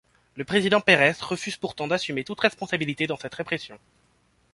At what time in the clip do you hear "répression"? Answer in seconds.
3.35-3.77